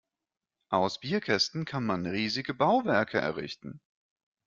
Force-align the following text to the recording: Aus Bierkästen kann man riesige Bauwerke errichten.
Aus 0.69 0.99
Bierkästen 0.99 1.63
kann 1.63 1.85
man 1.85 2.07
riesige 2.07 2.55
Bauwerke 2.55 3.19
errichten. 3.19 3.81